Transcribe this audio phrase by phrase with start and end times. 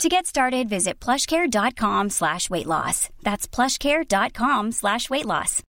[0.00, 3.08] To get started, visit plushcare.com slash weight loss.
[3.22, 5.62] That's plushcare.com slash weight loss.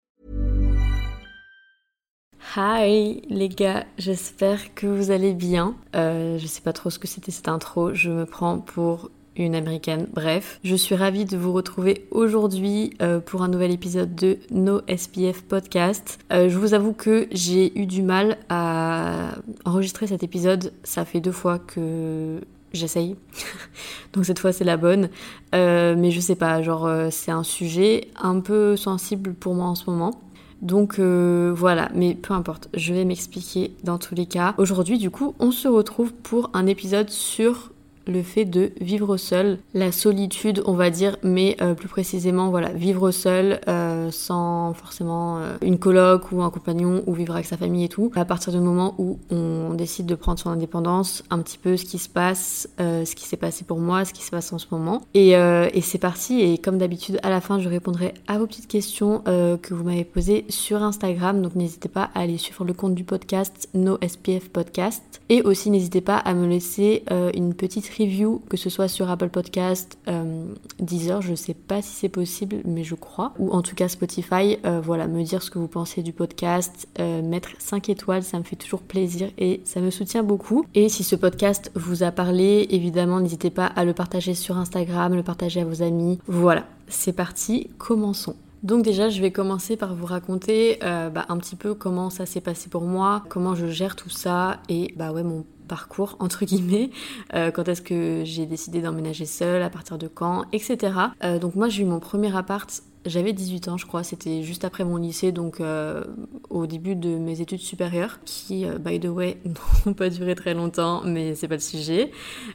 [2.56, 5.74] Hi les gars, j'espère que vous allez bien.
[5.94, 9.54] Euh, je sais pas trop ce que c'était cette intro, je me prends pour une
[9.54, 10.06] américaine.
[10.12, 14.80] Bref, je suis ravie de vous retrouver aujourd'hui euh, pour un nouvel épisode de No
[14.88, 16.18] SPF Podcast.
[16.32, 19.34] Euh, je vous avoue que j'ai eu du mal à
[19.64, 20.72] enregistrer cet épisode.
[20.84, 22.40] Ça fait deux fois que
[22.76, 23.16] j'essaye.
[24.12, 25.08] Donc cette fois c'est la bonne.
[25.54, 29.74] Euh, mais je sais pas, genre c'est un sujet un peu sensible pour moi en
[29.74, 30.22] ce moment.
[30.60, 34.54] Donc voilà, mais peu importe, je vais m'expliquer dans tous les cas.
[34.58, 37.71] Aujourd'hui du coup on se retrouve pour un épisode sur
[38.06, 42.70] le fait de vivre seul, la solitude on va dire, mais euh, plus précisément voilà,
[42.70, 47.56] vivre seul euh, sans forcément euh, une coloc ou un compagnon ou vivre avec sa
[47.56, 48.10] famille et tout.
[48.14, 51.84] À partir du moment où on décide de prendre son indépendance, un petit peu ce
[51.84, 54.66] qui se passe, ce qui s'est passé pour moi, ce qui se passe en ce
[54.70, 55.02] moment.
[55.14, 58.68] Et, et c'est parti et comme d'habitude à la fin je répondrai à vos petites
[58.68, 62.94] questions que vous m'avez posées sur Instagram, donc n'hésitez pas à aller suivre le compte
[62.94, 68.42] du podcast No SPF Podcast et aussi n'hésitez pas à me laisser une petite review,
[68.48, 70.46] que ce soit sur Apple Podcast, euh,
[70.80, 74.58] Deezer, je sais pas si c'est possible, mais je crois, ou en tout cas Spotify,
[74.64, 78.38] euh, voilà, me dire ce que vous pensez du podcast, euh, mettre 5 étoiles, ça
[78.38, 80.64] me fait toujours plaisir et ça me soutient beaucoup.
[80.74, 85.14] Et si ce podcast vous a parlé, évidemment, n'hésitez pas à le partager sur Instagram,
[85.14, 86.18] le partager à vos amis.
[86.26, 88.36] Voilà, c'est parti, commençons.
[88.62, 92.40] Donc déjà, je vais commencer par vous raconter bah, un petit peu comment ça s'est
[92.40, 96.90] passé pour moi, comment je gère tout ça et bah ouais mon parcours, entre guillemets,
[97.34, 100.76] euh, quand est-ce que j'ai décidé d'emménager seule, à partir de quand, etc.
[101.24, 102.70] Euh, donc moi j'ai eu mon premier appart
[103.06, 106.04] j'avais 18 ans, je crois, c'était juste après mon lycée, donc euh,
[106.50, 109.38] au début de mes études supérieures, qui, by the way,
[109.86, 112.10] n'ont pas duré très longtemps, mais c'est pas le sujet.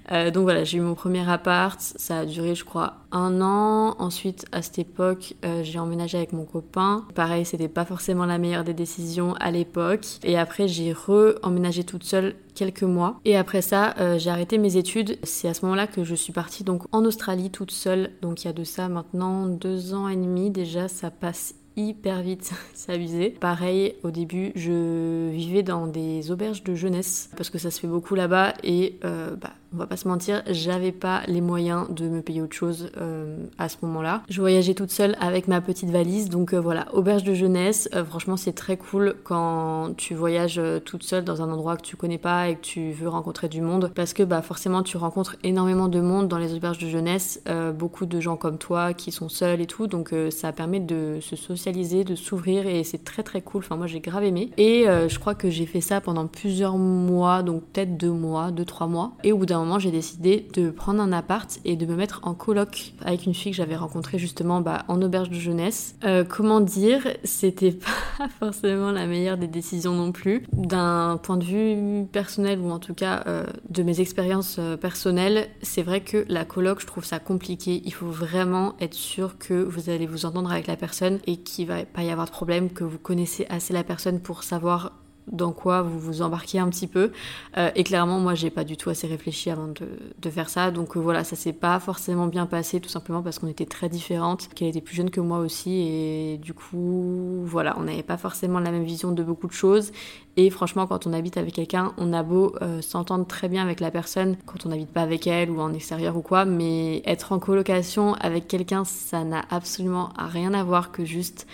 [0.09, 3.95] donc voilà, j'ai eu mon premier appart, ça a duré, je crois, un an.
[3.99, 7.05] Ensuite, à cette époque, j'ai emménagé avec mon copain.
[7.15, 10.05] Pareil, c'était pas forcément la meilleure des décisions à l'époque.
[10.23, 13.19] Et après, j'ai re-emménagé toute seule quelques mois.
[13.23, 15.17] Et après ça, euh, j'ai arrêté mes études.
[15.23, 18.11] C'est à ce moment-là que je suis partie donc en Australie toute seule.
[18.21, 22.21] Donc il y a de ça maintenant deux ans et demi déjà, ça passe hyper
[22.21, 23.29] vite, c'est abusé.
[23.29, 27.87] Pareil, au début, je vivais dans des auberges de jeunesse parce que ça se fait
[27.87, 32.09] beaucoup là-bas et euh, bah, on va pas se mentir, j'avais pas les moyens de
[32.09, 34.23] me payer autre chose euh, à ce moment-là.
[34.27, 37.87] Je voyageais toute seule avec ma petite valise, donc euh, voilà, auberge de jeunesse.
[37.93, 41.95] Euh, franchement, c'est très cool quand tu voyages toute seule dans un endroit que tu
[41.95, 45.35] connais pas et que tu veux rencontrer du monde, parce que bah forcément, tu rencontres
[45.43, 47.43] énormément de monde dans les auberges de jeunesse,
[47.77, 51.35] beaucoup de gens comme toi qui sont seuls et tout, donc ça permet de se
[51.35, 53.61] socialiser, de s'ouvrir et c'est très très cool.
[53.63, 54.49] Enfin, moi, j'ai grave aimé.
[54.57, 58.65] Et je crois que j'ai fait ça pendant plusieurs mois, donc peut-être deux mois, deux
[58.65, 59.11] trois mois.
[59.23, 62.33] Et au bout d'un j'ai décidé de prendre un appart et de me mettre en
[62.33, 65.95] coloc avec une fille que j'avais rencontrée justement bah, en auberge de jeunesse.
[66.03, 67.71] Euh, comment dire, c'était
[68.17, 70.43] pas forcément la meilleure des décisions non plus.
[70.53, 75.49] D'un point de vue personnel ou en tout cas euh, de mes expériences euh, personnelles,
[75.61, 77.81] c'est vrai que la coloc, je trouve ça compliqué.
[77.85, 81.67] Il faut vraiment être sûr que vous allez vous entendre avec la personne et qu'il
[81.67, 84.93] va pas y avoir de problème, que vous connaissez assez la personne pour savoir
[85.27, 87.11] dans quoi vous vous embarquez un petit peu.
[87.57, 90.71] Euh, et clairement, moi, j'ai pas du tout assez réfléchi avant de, faire ça.
[90.71, 93.89] Donc euh, voilà, ça s'est pas forcément bien passé, tout simplement parce qu'on était très
[93.89, 95.71] différentes, qu'elle était plus jeune que moi aussi.
[95.71, 99.91] Et du coup, voilà, on n'avait pas forcément la même vision de beaucoup de choses.
[100.35, 103.79] Et franchement, quand on habite avec quelqu'un, on a beau euh, s'entendre très bien avec
[103.79, 107.31] la personne quand on n'habite pas avec elle ou en extérieur ou quoi, mais être
[107.31, 111.47] en colocation avec quelqu'un, ça n'a absolument rien à voir que juste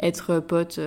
[0.00, 0.80] être pote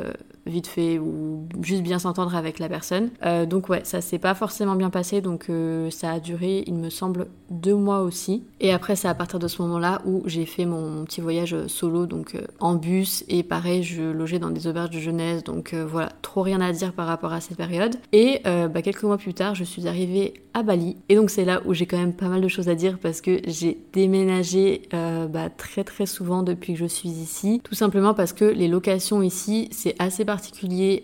[0.46, 3.10] vite fait ou juste bien s'entendre avec la personne.
[3.26, 6.76] Euh, donc ouais, ça s'est pas forcément bien passé, donc euh, ça a duré, il
[6.76, 8.44] me semble, deux mois aussi.
[8.60, 12.06] Et après, c'est à partir de ce moment-là où j'ai fait mon, petit voyage solo,
[12.06, 16.10] donc euh, en bus, et pareil, je logeais dans des auberges de jeunesse, donc voilà,
[16.22, 17.96] trop rien à dire par rapport à cette période.
[18.12, 21.62] Et bah, quelques mois plus tard, je suis arrivée à Bali, et donc c'est là
[21.66, 25.50] où j'ai quand même pas mal de choses à dire parce que j'ai déménagé bah,
[25.56, 29.70] très très souvent depuis que je suis ici, tout simplement parce que les locations ici,
[29.72, 30.33] c'est assez particulier.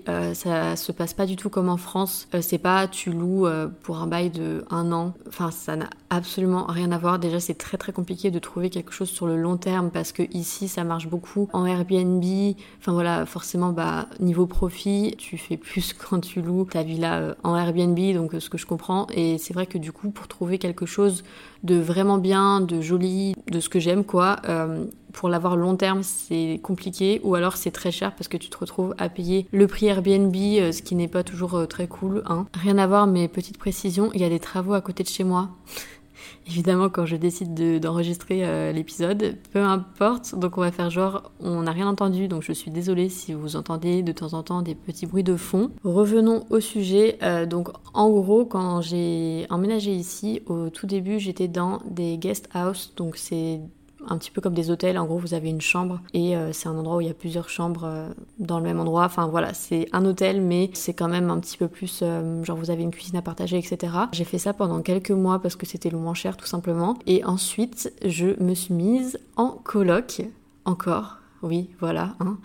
[0.07, 2.27] Euh, ça se passe pas du tout comme en France.
[2.33, 3.47] Euh, c'est pas tu loues
[3.83, 5.13] pour un bail de un an.
[5.27, 7.19] Enfin, ça n'a absolument rien à voir.
[7.19, 10.23] Déjà, c'est très très compliqué de trouver quelque chose sur le long terme parce que
[10.31, 12.23] ici, ça marche beaucoup en Airbnb.
[12.79, 17.55] Enfin voilà, forcément, bah niveau profit, tu fais plus quand tu loues ta villa en
[17.55, 19.07] Airbnb, donc ce que je comprends.
[19.13, 21.23] Et c'est vrai que du coup, pour trouver quelque chose
[21.63, 24.37] de vraiment bien, de joli, de ce que j'aime quoi.
[25.13, 28.57] Pour l'avoir long terme, c'est compliqué ou alors c'est très cher parce que tu te
[28.57, 32.23] retrouves à payer le prix Airbnb, euh, ce qui n'est pas toujours euh, très cool.
[32.25, 32.45] Hein.
[32.53, 35.23] Rien à voir, mais petite précision, il y a des travaux à côté de chez
[35.23, 35.49] moi.
[36.47, 40.35] évidemment quand je décide d'enregistrer euh, l'épisode, peu importe.
[40.35, 43.55] Donc on va faire genre on n'a rien entendu, donc je suis désolée si vous
[43.55, 45.71] entendez de temps en temps des petits bruits de fond.
[45.83, 47.17] Revenons au sujet.
[47.47, 52.93] Donc en gros, quand j'ai emménagé ici, au tout début, j'étais dans des guest house,
[52.95, 53.61] donc c'est
[54.07, 54.97] un petit peu comme des hôtels.
[54.97, 57.13] En gros, vous avez une chambre et euh, c'est un endroit où il y a
[57.13, 59.05] plusieurs chambres euh, dans le même endroit.
[59.05, 62.57] Enfin voilà, c'est un hôtel, mais c'est quand même un petit peu plus euh, genre
[62.57, 63.93] vous avez une cuisine à partager, etc.
[64.11, 66.97] J'ai fait ça pendant quelques mois parce que c'était le moins cher tout simplement.
[67.05, 70.21] Et ensuite, je me suis mise en coloc
[70.65, 71.17] encore?
[71.41, 72.15] Oui, voilà.
[72.19, 72.37] Hein.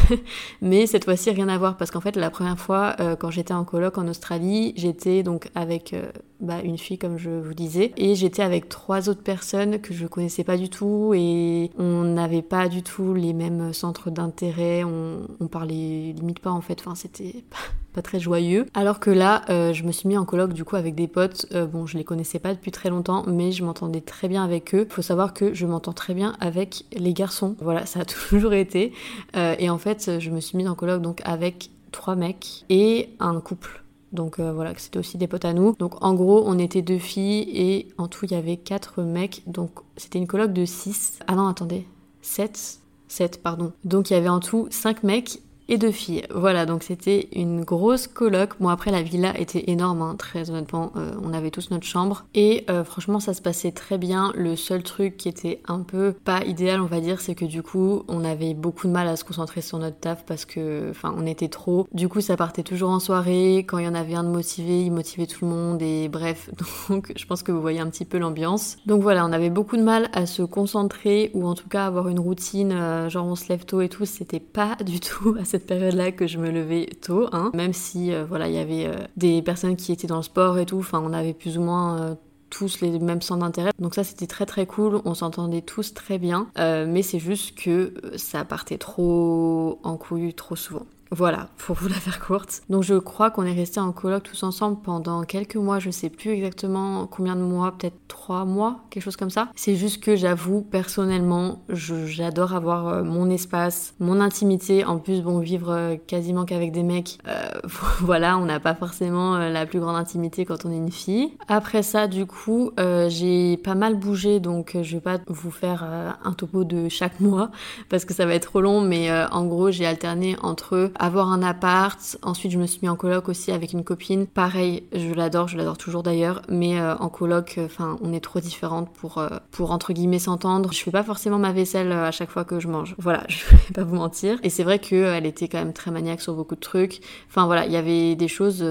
[0.62, 3.62] Mais cette fois-ci, rien à voir parce qu'en fait, la première fois, quand j'étais en
[3.64, 5.94] coloc en Australie, j'étais donc avec
[6.42, 7.92] bah, une fille comme je vous disais.
[7.96, 12.42] Et j'étais avec trois autres personnes que je connaissais pas du tout et on n'avait
[12.42, 14.82] pas du tout les mêmes centres d'intérêt.
[14.84, 16.80] On, parlait limite pas en fait.
[16.80, 17.44] Enfin c'était
[17.94, 18.66] pas, très joyeux.
[18.74, 21.46] Alors que là euh, je me suis mis en colloque du coup avec des potes.
[21.52, 24.74] Euh, bon je les connaissais pas depuis très longtemps mais je m'entendais très bien avec
[24.74, 24.86] eux.
[24.90, 27.54] Faut savoir que je m'entends très bien avec les garçons.
[27.60, 28.92] Voilà ça a toujours été.
[29.36, 33.10] Euh, et en fait je me suis mis en colloque donc avec trois mecs et
[33.20, 33.81] un couple
[34.12, 35.74] donc euh, voilà, c'était aussi des potes à nous.
[35.78, 39.42] Donc en gros, on était deux filles et en tout, il y avait quatre mecs.
[39.46, 41.18] Donc c'était une coloc de six.
[41.26, 41.86] Ah non, attendez.
[42.20, 42.78] Sept
[43.08, 43.72] 7, pardon.
[43.84, 45.40] Donc il y avait en tout cinq mecs
[45.72, 46.22] et deux filles.
[46.34, 48.50] Voilà, donc c'était une grosse coloc.
[48.60, 50.92] Bon, après, la villa était énorme, hein, très honnêtement.
[50.96, 52.26] Euh, on avait tous notre chambre.
[52.34, 54.32] Et euh, franchement, ça se passait très bien.
[54.36, 57.62] Le seul truc qui était un peu pas idéal, on va dire, c'est que du
[57.62, 61.14] coup, on avait beaucoup de mal à se concentrer sur notre taf parce que, enfin,
[61.16, 61.86] on était trop.
[61.92, 63.64] Du coup, ça partait toujours en soirée.
[63.66, 65.80] Quand il y en avait un de motivé, il motivait tout le monde.
[65.80, 66.50] Et bref,
[66.90, 68.76] donc je pense que vous voyez un petit peu l'ambiance.
[68.84, 72.08] Donc voilà, on avait beaucoup de mal à se concentrer ou en tout cas avoir
[72.08, 74.04] une routine, euh, genre on se lève tôt et tout.
[74.04, 77.50] C'était pas du tout à cette période-là que je me levais tôt, hein.
[77.54, 80.58] même si euh, voilà il y avait euh, des personnes qui étaient dans le sport
[80.58, 82.14] et tout, enfin on avait plus ou moins euh,
[82.50, 83.70] tous les mêmes centres d'intérêt.
[83.78, 87.94] Donc ça c'était très très cool, on s'entendait tous très bien, mais c'est juste que
[88.16, 90.86] ça partait trop en couille trop souvent.
[91.14, 92.62] Voilà, pour vous la faire courte.
[92.70, 96.08] Donc je crois qu'on est resté en coloc tous ensemble pendant quelques mois, je sais
[96.08, 99.48] plus exactement combien de mois, peut-être trois mois, quelque chose comme ça.
[99.54, 104.86] C'est juste que j'avoue, personnellement, j'adore avoir euh, mon espace, mon intimité.
[104.86, 107.50] En plus, bon, vivre euh, quasiment qu'avec des mecs, euh,
[108.00, 111.32] voilà, on n'a pas forcément la plus grande intimité quand on est une fille.
[111.46, 112.70] Après ça, du coup,
[113.08, 115.84] j'ai pas mal bougé, donc je vais pas vous faire
[116.24, 117.50] un topo de chaque mois
[117.90, 121.42] parce que ça va être trop long, mais en gros, j'ai alterné entre avoir un
[121.42, 122.16] appart.
[122.22, 124.28] Ensuite, je me suis mis en coloc aussi avec une copine.
[124.28, 128.20] Pareil, je l'adore, je l'adore toujours d'ailleurs, mais euh, en coloc, euh, enfin, on est
[128.20, 130.72] trop différentes pour, euh, pour entre guillemets s'entendre.
[130.72, 132.94] Je fais pas forcément ma vaisselle à chaque fois que je mange.
[132.98, 134.38] Voilà, je vais pas vous mentir.
[134.44, 137.00] Et c'est vrai qu'elle était quand même très maniaque sur beaucoup de trucs.
[137.28, 138.64] Enfin voilà, il y avait des choses,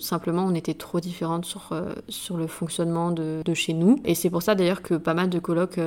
[0.00, 1.70] simplement, on était trop différentes sur,
[2.08, 4.00] sur le fonctionnement de, de chez nous.
[4.06, 5.78] Et c'est pour ça d'ailleurs que pas mal de colocs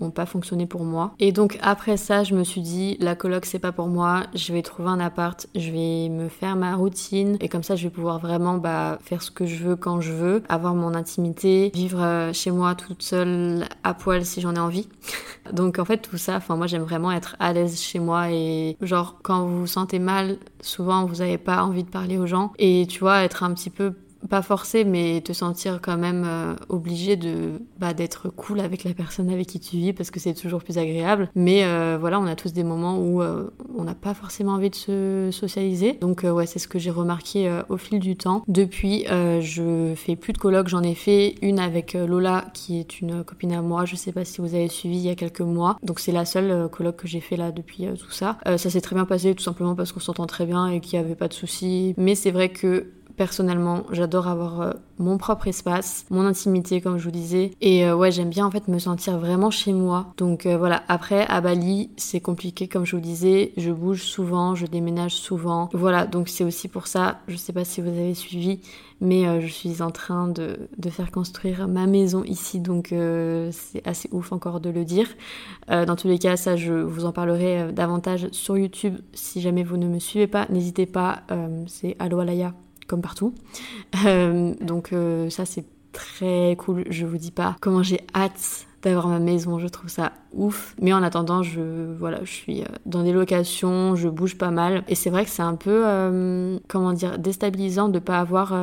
[0.00, 1.14] ont pas fonctionné pour moi.
[1.18, 4.52] Et donc après ça, je me suis dit, la coloc c'est pas pour moi, je
[4.52, 7.90] vais trouver un appart je vais me faire ma routine et comme ça je vais
[7.90, 12.02] pouvoir vraiment bah, faire ce que je veux quand je veux, avoir mon intimité, vivre
[12.02, 14.88] euh, chez moi toute seule à poil si j'en ai envie.
[15.52, 19.18] Donc en fait tout ça, moi j'aime vraiment être à l'aise chez moi et genre
[19.22, 22.86] quand vous vous sentez mal, souvent vous n'avez pas envie de parler aux gens et
[22.88, 23.94] tu vois être un petit peu
[24.28, 28.92] pas forcer, mais te sentir quand même euh, obligé de bah, d'être cool avec la
[28.94, 31.30] personne avec qui tu vis parce que c'est toujours plus agréable.
[31.34, 34.70] Mais euh, voilà, on a tous des moments où euh, on n'a pas forcément envie
[34.70, 35.94] de se socialiser.
[35.94, 38.42] Donc ouais, c'est ce que j'ai remarqué au fil du temps.
[38.48, 40.68] Depuis, je fais plus de colloques.
[40.68, 43.84] J'en ai fait une avec Lola qui est une copine à moi.
[43.84, 45.76] Je sais pas si vous avez suivi il y a quelques mois.
[45.82, 48.38] Donc c'est la seule colloque que j'ai fait là depuis tout ça.
[48.44, 51.04] ça s'est très bien passé tout simplement parce qu'on s'entend très bien et qu'il n'y
[51.04, 51.94] avait pas de soucis.
[51.96, 57.04] Mais c'est vrai que personnellement, j'adore avoir euh, mon propre espace, mon intimité comme je
[57.04, 57.50] vous disais.
[57.60, 60.14] Et euh, ouais, j'aime bien en fait me sentir vraiment chez moi.
[60.16, 64.54] Donc euh, voilà, après à Bali, c'est compliqué comme je vous disais, je bouge souvent,
[64.54, 65.68] je déménage souvent.
[65.74, 68.60] Voilà, donc c'est aussi pour ça, je sais pas si vous avez suivi,
[69.00, 74.08] mais je suis en train de, de, faire construire ma maison ici, donc c'est assez
[74.12, 75.08] ouf encore de le dire.
[75.68, 79.76] dans tous les cas, ça je vous en parlerai davantage sur YouTube si jamais vous
[79.76, 80.46] ne me suivez pas.
[80.50, 81.22] N'hésitez pas,
[81.66, 82.54] c'est Allo Alaya
[82.88, 83.34] comme partout.
[84.04, 86.84] Euh, donc euh, ça c'est très cool.
[86.90, 90.74] Je vous dis pas comment j'ai hâte d'avoir ma maison, je trouve ça ouf.
[90.80, 94.82] Mais en attendant, je voilà, je suis euh, dans des locations, je bouge pas mal
[94.88, 95.84] et c'est vrai que c'est un peu
[96.66, 98.54] comment dire déstabilisant de pas avoir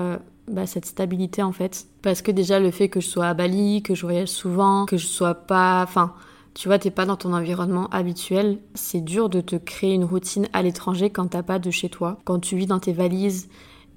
[0.52, 3.82] bah, cette stabilité en fait parce que déjà le fait que je sois à Bali,
[3.82, 6.14] que je voyage souvent, que je sois pas enfin
[6.56, 8.60] tu vois, t'es pas dans ton environnement habituel.
[8.76, 12.18] C'est dur de te créer une routine à l'étranger quand t'as pas de chez toi.
[12.24, 13.50] Quand tu vis dans tes valises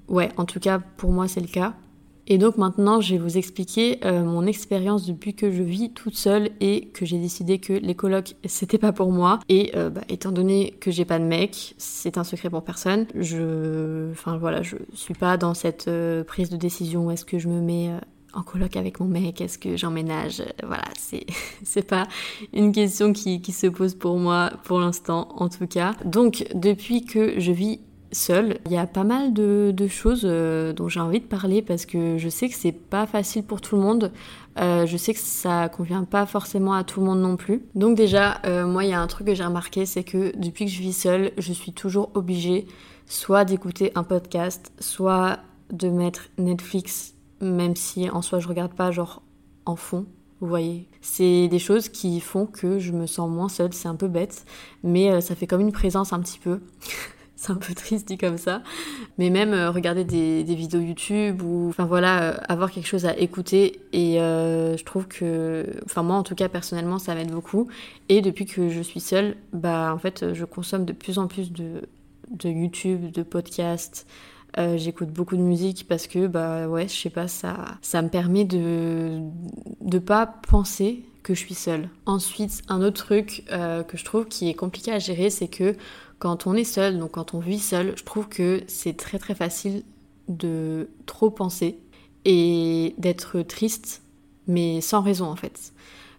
[0.09, 1.75] Ouais, en tout cas, pour moi, c'est le cas.
[2.31, 6.15] Et donc maintenant, je vais vous expliquer euh, mon expérience depuis que je vis toute
[6.15, 9.39] seule et que j'ai décidé que les colocs, c'était pas pour moi.
[9.49, 13.07] Et euh, bah, étant donné que j'ai pas de mec, c'est un secret pour personne.
[13.15, 17.09] Je, enfin voilà, je suis pas dans cette euh, prise de décision.
[17.09, 17.89] Est-ce que je me mets
[18.33, 21.25] en coloc avec mon mec Est-ce que j'emménage Voilà, c'est
[21.63, 22.07] c'est pas
[22.53, 25.95] une question qui, qui se pose pour moi pour l'instant, en tout cas.
[26.05, 27.79] Donc depuis que je vis
[28.11, 28.59] seule.
[28.65, 32.17] Il y a pas mal de, choses euh, dont j'ai envie de parler parce que
[32.17, 34.11] je sais que c'est pas facile pour tout le monde.
[34.59, 37.63] Euh, je sais que ça convient pas forcément à tout le monde non plus.
[37.75, 40.65] Donc déjà, euh, moi, il y a un truc que j'ai remarqué, c'est que depuis
[40.65, 42.67] que je vis seule, je suis toujours obligée
[43.05, 45.39] soit d'écouter un podcast, soit
[45.71, 49.21] de mettre Netflix, même si en soi je regarde pas genre
[49.65, 50.05] en fond.
[50.41, 53.73] Vous voyez, c'est des choses qui font que je me sens moins seule.
[53.73, 54.45] C'est un peu bête,
[54.83, 56.61] mais ça fait comme une présence un petit peu.
[57.41, 58.61] c'est un peu triste dit comme ça.
[59.17, 63.17] Mais même euh, regarder des, vidéos YouTube ou, enfin voilà, euh, avoir quelque chose à
[63.17, 63.79] écouter.
[63.93, 67.69] Et euh, je trouve que, enfin moi en tout cas personnellement, ça m'aide beaucoup.
[68.09, 71.51] Et depuis que je suis seule, bah en fait, je consomme de plus en plus
[71.51, 71.87] de,
[72.29, 74.05] de YouTube, de podcasts.
[74.75, 78.45] j'écoute beaucoup de musique parce que bah ouais je sais pas ça ça me permet
[78.45, 79.21] de
[79.79, 84.49] de pas penser que je suis seule ensuite un autre truc que je trouve qui
[84.49, 85.75] est compliqué à gérer c'est que
[86.19, 89.35] quand on est seul, donc quand on vit seul, je trouve que c'est très très
[89.35, 89.83] facile
[90.27, 91.79] de trop penser
[92.25, 94.03] et d'être triste,
[94.47, 95.73] mais sans raison en fait.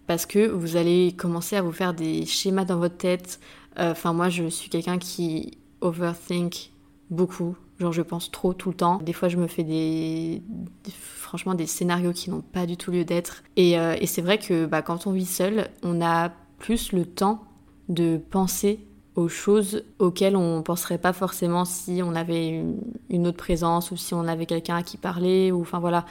[0.06, 3.38] Parce que vous allez commencer à vous faire des schémas dans votre tête.
[3.78, 6.72] Euh, enfin, moi, je suis quelqu'un qui overthink
[7.10, 7.54] beaucoup.
[7.78, 8.98] Genre, je pense trop tout le temps.
[8.98, 10.42] Des fois, je me fais des,
[10.90, 13.44] franchement, des scénarios qui n'ont pas du tout lieu d'être.
[13.56, 17.44] Et, euh, c'est vrai que bah, quand on vit seul, on a plus le temps
[17.88, 18.80] de penser
[19.20, 22.64] aux choses auxquelles on penserait pas forcément si on avait
[23.08, 26.06] une autre présence ou si on avait quelqu'un à qui parler ou enfin voilà.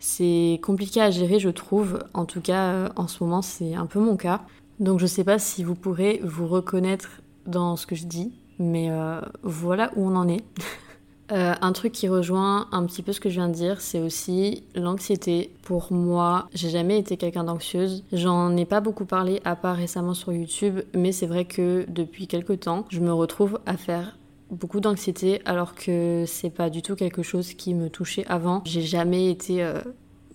[0.00, 2.00] C'est compliqué à gérer je trouve.
[2.14, 4.42] En tout cas euh, en ce moment c'est un peu mon cas.
[4.80, 8.90] Donc je sais pas si vous pourrez vous reconnaître dans ce que je dis mais
[8.90, 10.44] euh, voilà où on en est
[11.32, 14.00] Euh, un truc qui rejoint un petit peu ce que je viens de dire, c'est
[14.00, 15.50] aussi l'anxiété.
[15.62, 18.04] Pour moi, j'ai jamais été quelqu'un d'anxieuse.
[18.12, 22.26] J'en ai pas beaucoup parlé à part récemment sur YouTube, mais c'est vrai que depuis
[22.26, 24.18] quelques temps, je me retrouve à faire
[24.50, 28.62] beaucoup d'anxiété alors que c'est pas du tout quelque chose qui me touchait avant.
[28.66, 29.80] J'ai jamais été euh,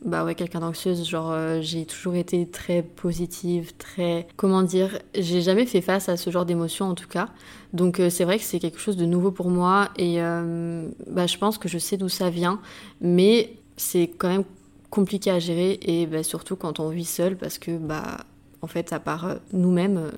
[0.05, 5.41] bah ouais, quelqu'un d'anxieuse, genre euh, j'ai toujours été très positive, très comment dire, j'ai
[5.41, 7.27] jamais fait face à ce genre d'émotions en tout cas.
[7.73, 11.27] Donc euh, c'est vrai que c'est quelque chose de nouveau pour moi et euh, bah,
[11.27, 12.61] je pense que je sais d'où ça vient,
[13.01, 14.45] mais c'est quand même
[14.89, 18.19] compliqué à gérer et bah, surtout quand on vit seul parce que bah
[18.61, 20.11] en fait à part nous-mêmes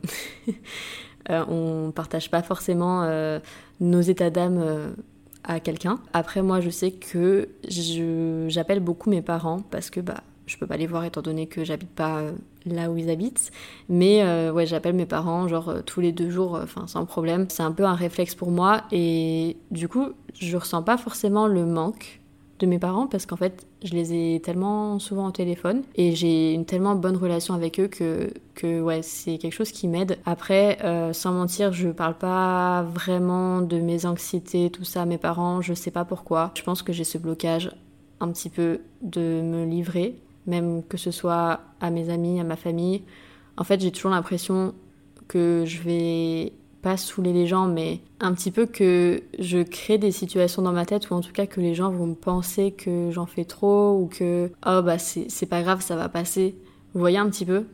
[1.30, 3.06] on partage pas forcément
[3.80, 4.96] nos états d'âme
[5.44, 6.00] à quelqu'un.
[6.14, 7.50] Après, moi, je sais que
[8.48, 11.64] j'appelle beaucoup mes parents parce que bah, je peux pas les voir étant donné que
[11.64, 12.32] j'habite pas euh,
[12.66, 13.52] là où ils habitent.
[13.90, 17.48] Mais euh, ouais, j'appelle mes parents genre euh, tous les deux jours, enfin sans problème.
[17.50, 21.66] C'est un peu un réflexe pour moi et du coup, je ressens pas forcément le
[21.66, 22.21] manque
[22.62, 26.54] de mes parents parce qu'en fait, je les ai tellement souvent au téléphone et j'ai
[26.54, 30.18] une tellement bonne relation avec eux que, que ouais, c'est quelque chose qui m'aide.
[30.26, 35.18] Après, euh, sans mentir, je parle pas vraiment de mes anxiétés, tout ça à mes
[35.18, 36.52] parents, je sais pas pourquoi.
[36.56, 37.72] Je pense que j'ai ce blocage
[38.20, 40.16] un petit peu de me livrer,
[40.46, 43.02] même que ce soit à mes amis, à ma famille.
[43.58, 44.74] En fait, j'ai toujours l'impression
[45.28, 50.12] que je vais pas saouler les gens, mais un petit peu que je crée des
[50.12, 53.26] situations dans ma tête ou en tout cas que les gens vont penser que j'en
[53.26, 56.56] fais trop ou que oh bah c'est pas grave, ça va passer.
[56.94, 57.66] Vous voyez un petit peu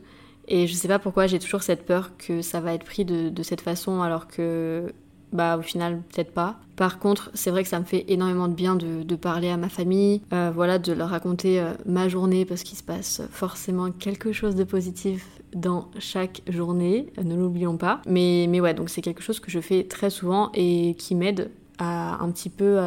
[0.46, 3.28] Et je sais pas pourquoi j'ai toujours cette peur que ça va être pris de,
[3.30, 4.92] de cette façon alors que
[5.32, 6.56] bah au final peut-être pas.
[6.76, 9.68] Par contre, c'est vrai que ça me fait énormément de bien de, parler à ma
[9.68, 14.32] famille, euh, voilà, de leur raconter euh, ma journée parce qu'il se passe forcément quelque
[14.32, 18.00] chose de positif dans chaque journée, ne l'oublions pas.
[18.06, 21.50] Mais, mais ouais, donc c'est quelque chose que je fais très souvent et qui m'aide
[21.78, 22.78] à un petit peu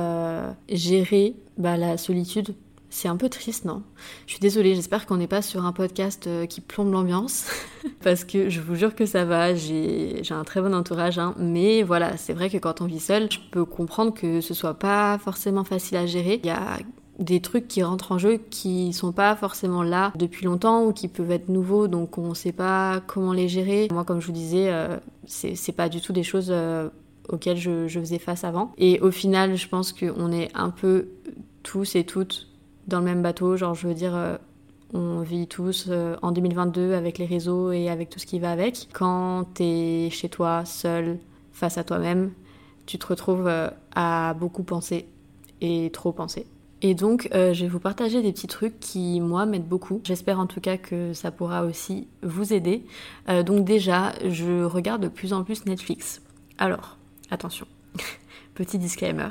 [0.69, 2.53] gérer bah, la solitude
[2.91, 3.81] c'est un peu triste, non?
[4.27, 7.47] Je suis désolée, j'espère qu'on n'est pas sur un podcast euh, qui plombe l'ambiance,
[8.03, 11.33] parce que je vous jure que ça va, j'ai un très bon entourage, hein.
[11.39, 14.73] mais voilà, c'est vrai que quand on vit seul, je peux comprendre que ce soit
[14.73, 16.41] pas forcément facile à gérer.
[16.43, 16.79] Il y a
[17.17, 21.07] des trucs qui rentrent en jeu qui sont pas forcément là depuis longtemps ou qui
[21.07, 23.87] peuvent être nouveaux, donc on sait pas comment les gérer.
[23.91, 26.89] Moi, comme je vous disais, euh, c'est pas du tout des choses euh,
[27.29, 28.73] auxquelles je, je faisais face avant.
[28.77, 31.07] Et au final, je pense qu'on est un peu
[31.63, 32.50] tous et toutes
[32.91, 33.57] dans le même bateau.
[33.57, 34.37] Genre, je veux dire, euh,
[34.93, 38.51] on vit tous euh, en 2022 avec les réseaux et avec tout ce qui va
[38.51, 38.89] avec.
[38.93, 41.17] Quand t'es chez toi, seul,
[41.53, 42.31] face à toi-même,
[42.85, 45.07] tu te retrouves euh, à beaucoup penser
[45.61, 46.45] et trop penser.
[46.83, 50.01] Et donc, je vais vous partager des petits trucs qui, moi, m'aident beaucoup.
[50.03, 52.83] J'espère en tout cas que ça pourra aussi vous aider.
[53.45, 56.23] donc déjà, je regarde de plus en plus Netflix.
[56.57, 56.97] Alors,
[57.29, 57.67] attention.
[58.53, 59.29] petit disclaimer.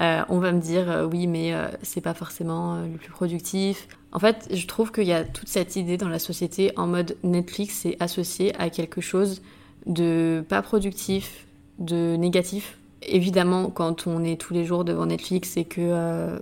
[0.00, 3.88] Euh, on va me dire euh, oui, mais euh, c'est pas forcément le plus productif.
[4.12, 7.16] En fait, je trouve qu'il y a toute cette idée dans la société en mode
[7.22, 9.42] Netflix, c'est associé à quelque chose
[9.86, 11.46] de pas productif,
[11.78, 12.78] de négatif.
[13.02, 16.38] Évidemment, quand on est tous les jours devant Netflix et que,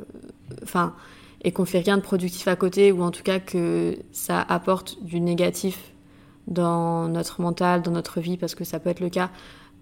[0.63, 0.95] enfin,
[1.45, 5.03] et qu'on fait rien de productif à côté, ou en tout cas que ça apporte
[5.05, 5.93] du négatif
[6.49, 9.31] dans notre mental, dans notre vie, parce que ça peut être le cas,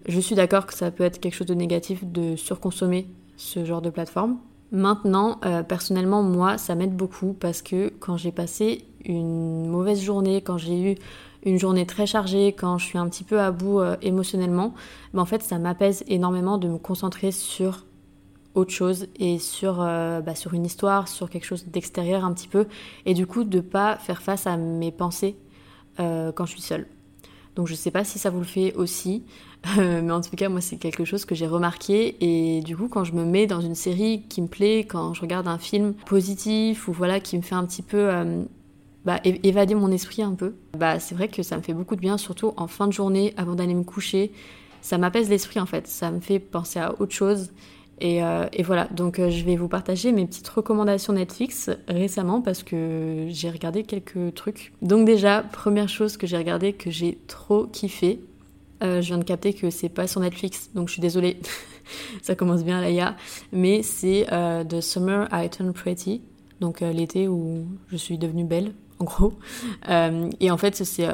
[0.07, 3.81] je suis d'accord que ça peut être quelque chose de négatif de surconsommer ce genre
[3.81, 4.37] de plateforme.
[4.71, 10.41] Maintenant, euh, personnellement, moi, ça m'aide beaucoup parce que quand j'ai passé une mauvaise journée,
[10.41, 10.95] quand j'ai eu
[11.43, 14.73] une journée très chargée, quand je suis un petit peu à bout euh, émotionnellement,
[15.13, 17.85] ben, en fait, ça m'apaise énormément de me concentrer sur
[18.55, 22.47] autre chose et sur, euh, bah, sur une histoire, sur quelque chose d'extérieur un petit
[22.47, 22.65] peu,
[23.05, 25.37] et du coup de pas faire face à mes pensées
[25.97, 26.87] quand je suis seule.
[27.57, 29.23] Donc je sais pas si ça vous le fait aussi,
[29.79, 32.87] euh, mais en tout cas moi c'est quelque chose que j'ai remarqué et du coup
[32.87, 35.95] quand je me mets dans une série qui me plaît, quand je regarde un film
[36.05, 38.43] positif ou voilà qui me fait un petit peu euh,
[39.05, 42.01] bah, évader mon esprit un peu, bah c'est vrai que ça me fait beaucoup de
[42.01, 44.31] bien, surtout en fin de journée avant d'aller me coucher.
[44.81, 47.49] Ça m'apaise l'esprit en fait, ça me fait penser à autre chose
[48.03, 52.61] euh, et, voilà, donc euh, je vais vous partager mes petites recommandations Netflix récemment parce
[52.63, 54.73] que j'ai regardé quelques trucs.
[54.81, 58.21] Donc déjà, première chose que j'ai regardé que j'ai trop kiffé,
[58.83, 61.39] euh, je viens de capter que c'est pas sur Netflix, donc je suis désolée,
[62.21, 63.15] ça commence bien Laïa,
[63.51, 64.27] mais c'est
[64.69, 66.21] The Summer I Turned Pretty,
[66.59, 69.33] donc l'été où je suis devenue belle, en gros.
[70.39, 71.07] et en fait, c'est...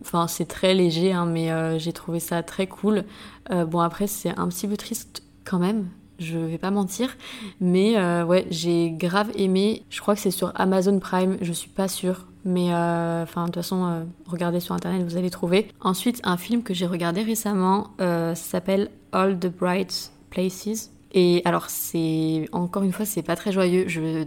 [0.00, 3.04] Enfin, c'est très léger, hein, mais j'ai trouvé ça très cool.
[3.50, 7.16] bon, après, c'est un petit peu triste quand même, je vais pas mentir.
[7.60, 9.84] Mais euh, ouais, j'ai grave aimé.
[9.90, 12.26] Je crois que c'est sur Amazon Prime, je suis pas sûre.
[12.44, 15.68] Mais euh, enfin, de toute façon, euh, regardez sur internet, vous allez trouver.
[15.80, 17.90] Ensuite, un film que j'ai regardé récemment,
[18.34, 20.90] s'appelle All the Bright Places.
[21.12, 23.88] Et alors, c'est encore une fois, c'est pas très joyeux.
[23.88, 24.26] Je...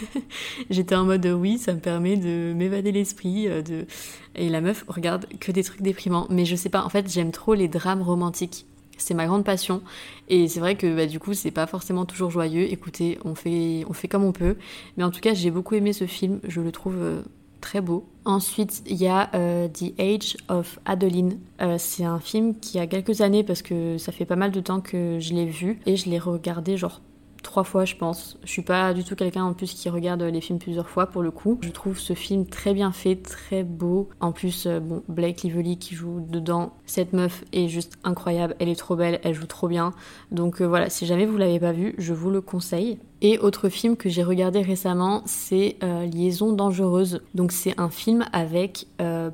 [0.70, 3.46] J'étais en mode oui, ça me permet de m'évader l'esprit.
[3.46, 3.86] De...
[4.34, 6.26] Et la meuf regarde que des trucs déprimants.
[6.28, 8.66] Mais je sais pas, en fait, j'aime trop les drames romantiques.
[8.98, 9.82] C'est ma grande passion.
[10.28, 12.70] Et c'est vrai que bah, du coup, c'est pas forcément toujours joyeux.
[12.72, 14.56] Écoutez, on fait, comme on peut.
[14.96, 16.40] Mais en tout cas, j'ai beaucoup aimé ce film.
[16.44, 17.22] Je le trouve euh,
[17.60, 18.06] très beau.
[18.24, 21.38] Ensuite, il y a euh, The Age of Adeline.
[21.60, 24.60] Euh, c'est un film qui a quelques années parce que ça fait pas mal de
[24.60, 25.80] temps que je l'ai vu.
[25.86, 27.00] Et je l'ai regardé genre
[27.46, 28.36] trois fois, je pense.
[28.44, 31.22] Je suis pas du tout quelqu'un en plus qui regarde les films plusieurs fois pour
[31.22, 31.58] le coup.
[31.62, 34.08] Je trouve ce film très bien fait, très beau.
[34.20, 38.56] En plus, euh, bon, Blake Lively qui joue dedans, cette meuf est juste incroyable.
[38.58, 39.92] Elle est trop belle, elle joue trop bien.
[40.32, 42.98] Donc euh, voilà, si jamais vous l'avez pas vu, je vous le conseille.
[43.22, 47.22] Et autre film que j'ai regardé récemment, c'est euh, Liaison dangereuse.
[47.34, 48.86] Donc c'est un film avec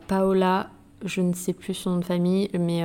[0.06, 0.70] Paola
[1.04, 2.84] je ne sais plus son nom de famille, mais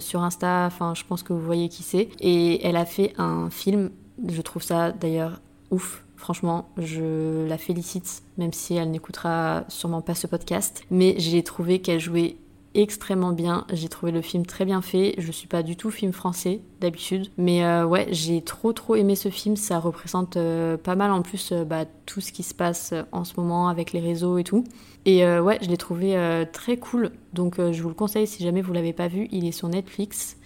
[0.00, 2.08] sur Insta, enfin, je pense que vous voyez qui c'est.
[2.18, 3.90] Et elle a fait un film
[4.28, 6.04] je trouve ça d'ailleurs ouf.
[6.16, 10.84] Franchement, je la félicite, même si elle n'écoutera sûrement pas ce podcast.
[10.90, 12.36] Mais j'ai trouvé qu'elle jouait
[12.74, 13.66] extrêmement bien.
[13.72, 15.14] J'ai trouvé le film très bien fait.
[15.18, 19.16] Je suis pas du tout film français d'habitude, mais euh, ouais, j'ai trop trop aimé
[19.16, 19.56] ce film.
[19.56, 23.24] Ça représente euh, pas mal en plus euh, bah, tout ce qui se passe en
[23.24, 24.64] ce moment avec les réseaux et tout.
[25.04, 27.10] Et ouais, je l'ai trouvé très cool.
[27.32, 29.26] Donc je vous le conseille si jamais vous l'avez pas vu.
[29.32, 30.36] Il est sur Netflix.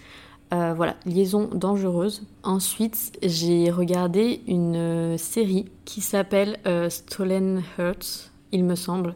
[0.53, 2.23] Euh, voilà, liaison dangereuse.
[2.43, 9.15] Ensuite, j'ai regardé une euh, série qui s'appelle euh, Stolen Hearts, il me semble.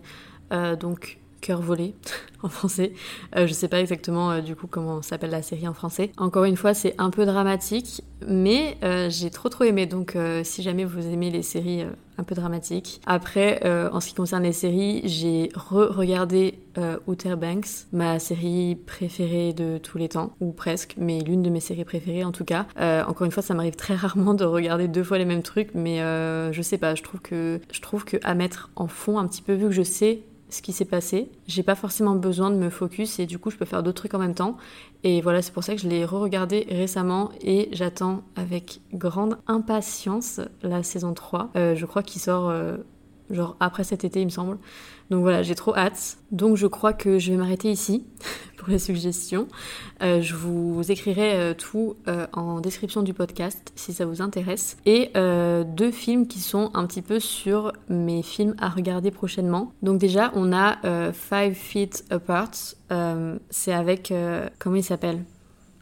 [0.80, 1.96] donc, Cœur volé
[2.44, 2.94] en français.
[3.36, 6.12] Euh, je sais pas exactement euh, du coup comment s'appelle la série en français.
[6.18, 9.88] Encore une fois, c'est un peu dramatique, mais euh, j'ai trop trop aimé.
[9.88, 11.84] Donc si jamais vous aimez les séries
[12.18, 13.02] un peu dramatiques.
[13.08, 16.60] Après, en ce qui concerne les séries, j'ai re-regardé
[17.08, 21.60] Outer Banks, ma série préférée de tous les temps, ou presque, mais l'une de mes
[21.60, 22.68] séries préférées en tout cas.
[23.08, 25.98] encore une fois, ça m'arrive très rarement de regarder deux fois les mêmes trucs, mais
[26.52, 29.42] je sais pas, je trouve que je trouve que à mettre en fond un petit
[29.42, 31.32] peu vu que je sais ce qui s'est passé.
[31.48, 34.14] J'ai pas forcément besoin de me focus et du coup je peux faire d'autres trucs
[34.14, 34.58] en même temps.
[35.04, 40.42] Et voilà, c'est pour ça que je l'ai re-regardé récemment et j'attends avec grande impatience
[40.62, 41.52] la saison 3.
[41.56, 42.78] Euh, je crois qu'il sort euh,
[43.34, 44.58] genre après cet été il me semble.
[45.12, 46.17] Donc voilà, j'ai trop hâte.
[46.32, 48.06] Donc je crois que je vais m'arrêter ici
[48.58, 49.48] pour les suggestions.
[50.02, 54.78] Euh, je vous écrirai euh, tout euh, en description du podcast si ça vous intéresse.
[54.86, 59.74] Et deux films qui sont un petit peu sur mes films à regarder prochainement.
[59.82, 60.78] Donc déjà, on a
[61.12, 62.52] Five Feet Apart.
[63.50, 64.13] C'est avec...
[64.60, 65.24] comment il s'appelle?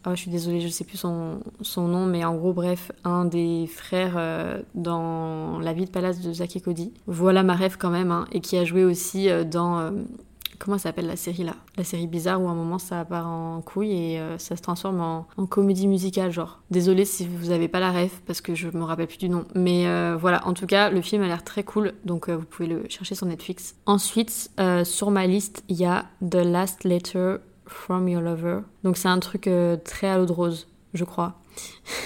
[0.05, 3.25] Oh, je suis désolée, je sais plus son, son, nom, mais en gros, bref, un
[3.25, 6.63] des frères euh, dans La vie de palace de Zack et.
[7.05, 9.79] Voilà ma rêve quand même, hein, et qui a joué aussi euh, dans.
[9.79, 9.91] Euh,
[10.57, 11.55] comment s'appelle la série là?
[11.77, 14.99] La série bizarre où à un moment ça part en couille et ça se transforme
[14.99, 16.61] en, en, comédie musicale, genre.
[16.71, 19.45] Désolée si vous avez pas la rêve parce que je me rappelle plus du nom.
[19.55, 19.85] Mais
[20.15, 23.15] voilà, en tout cas, le film a l'air très cool, donc vous pouvez le chercher
[23.15, 23.75] sur Netflix.
[23.85, 24.51] Ensuite,
[24.83, 27.37] sur ma liste, il y a The Last Letter
[27.69, 28.59] From Your Lover.
[28.83, 31.35] Donc c'est un truc euh, très à l'eau de rose, je crois.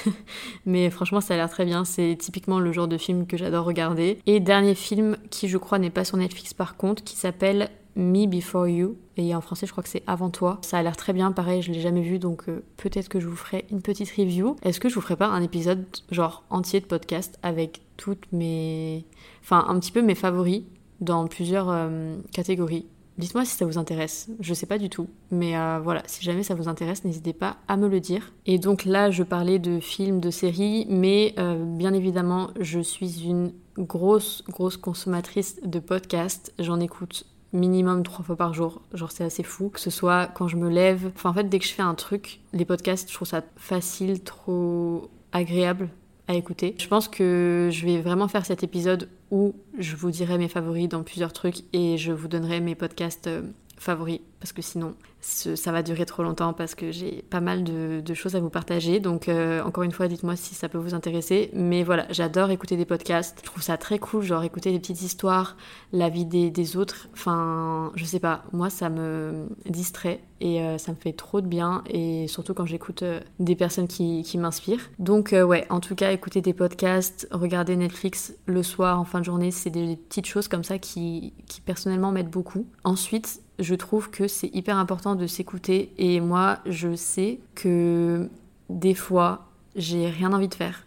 [0.65, 1.85] Mais franchement, ça a l'air très bien.
[1.85, 4.19] C'est typiquement le genre de film que j'adore regarder.
[4.25, 8.25] Et dernier film qui, je crois, n'est pas sur Netflix par contre, qui s'appelle Me
[8.27, 8.97] Before You.
[9.17, 10.59] Et en français, je crois que c'est Avant toi.
[10.61, 11.31] Ça a l'air très bien.
[11.31, 14.55] Pareil, je l'ai jamais vu, donc euh, peut-être que je vous ferai une petite review.
[14.63, 19.05] Est-ce que je vous ferai pas un épisode genre entier de podcast avec toutes mes,
[19.41, 20.63] enfin un petit peu mes favoris
[20.99, 22.87] dans plusieurs euh, catégories?
[23.17, 26.41] Dites-moi si ça vous intéresse, je sais pas du tout, mais euh, voilà, si jamais
[26.41, 28.33] ça vous intéresse, n'hésitez pas à me le dire.
[28.45, 33.23] Et donc là, je parlais de films, de séries, mais euh, bien évidemment, je suis
[33.23, 36.53] une grosse, grosse consommatrice de podcasts.
[36.57, 40.47] J'en écoute minimum trois fois par jour, genre c'est assez fou, que ce soit quand
[40.47, 43.13] je me lève, enfin en fait dès que je fais un truc, les podcasts, je
[43.13, 45.89] trouve ça facile, trop agréable
[46.27, 46.75] à écouter.
[46.77, 50.87] Je pense que je vais vraiment faire cet épisode où je vous dirai mes favoris
[50.87, 53.41] dans plusieurs trucs et je vous donnerai mes podcasts euh,
[53.77, 58.13] favoris parce que sinon ça va durer trop longtemps parce que j'ai pas mal de,
[58.13, 58.99] choses à vous partager.
[58.99, 61.49] Donc euh, encore une fois, dites-moi si ça peut vous intéresser.
[61.53, 63.39] Mais voilà, j'adore écouter des podcasts.
[63.41, 65.55] Je trouve ça très cool, genre écouter des petites histoires,
[65.91, 67.07] la vie des, autres.
[67.13, 71.47] Enfin, je sais pas, moi ça me distrait et euh, ça me fait trop de
[71.47, 71.83] bien.
[71.89, 74.89] Et surtout quand j'écoute euh, des personnes qui, m'inspirent.
[74.99, 79.25] Donc ouais, en tout cas, écouter des podcasts, regarder Netflix le soir en fin de
[79.25, 82.65] journée, c'est des petites choses comme ça qui, qui personnellement m'aident beaucoup.
[82.83, 88.29] Ensuite, je trouve que c'est hyper important de s'écouter et moi je sais que
[88.69, 90.85] des fois j'ai rien envie de faire.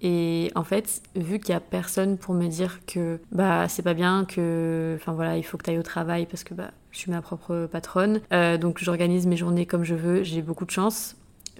[0.00, 3.94] Et en fait, vu qu'il y a personne pour me dire que bah c'est pas
[3.94, 6.98] bien, que enfin voilà, il faut que tu ailles au travail parce que bah je
[6.98, 10.70] suis ma propre patronne, euh, donc j'organise mes journées comme je veux, j'ai beaucoup de
[10.70, 11.16] chance.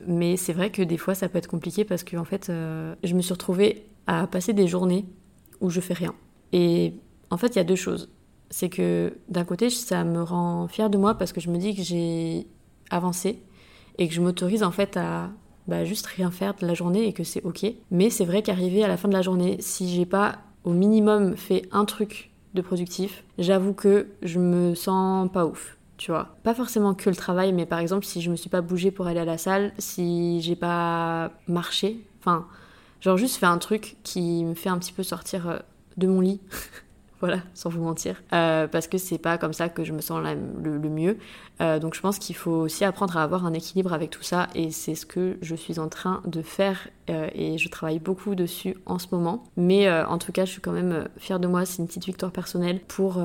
[0.06, 2.94] Mais c'est vrai que des fois ça peut être compliqué parce que en fait, euh,
[3.02, 5.04] je me suis retrouvée à passer des journées
[5.60, 6.14] où je fais rien.
[6.52, 6.94] Et
[7.30, 8.08] en fait, il y a deux choses
[8.50, 11.74] c'est que d'un côté, ça me rend fière de moi parce que je me dis
[11.74, 12.46] que j'ai
[12.90, 13.42] avancé
[13.98, 15.30] et que je m'autorise en fait à
[15.66, 17.66] bah, juste rien faire de la journée et que c'est ok.
[17.90, 21.36] Mais c'est vrai qu'arriver à la fin de la journée, si j'ai pas au minimum
[21.36, 25.76] fait un truc de productif, j'avoue que je me sens pas ouf.
[25.98, 28.60] Tu vois, pas forcément que le travail, mais par exemple, si je me suis pas
[28.60, 32.46] bougée pour aller à la salle, si j'ai pas marché, enfin,
[33.00, 35.58] genre juste fait un truc qui me fait un petit peu sortir euh,
[35.96, 36.40] de mon lit
[37.20, 40.22] voilà, sans vous mentir, euh, parce que c'est pas comme ça que je me sens
[40.62, 41.18] le, mieux.
[41.60, 44.46] Euh, donc je pense qu'il faut aussi apprendre à avoir un équilibre avec tout ça,
[44.54, 48.34] et c'est ce que je suis en train de faire, euh, et je travaille beaucoup
[48.34, 49.44] dessus en ce moment.
[49.56, 52.32] Mais en tout cas, je suis quand même fière de moi, c'est une petite victoire
[52.32, 53.20] personnelle pour